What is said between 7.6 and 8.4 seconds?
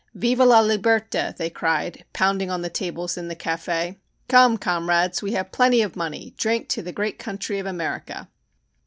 America!"